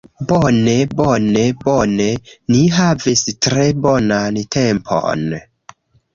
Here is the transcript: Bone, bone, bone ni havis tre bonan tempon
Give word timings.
Bone, 0.29 0.71
bone, 1.01 1.43
bone 1.63 2.07
ni 2.55 2.63
havis 2.81 3.23
tre 3.49 3.67
bonan 3.85 4.43
tempon 4.59 5.31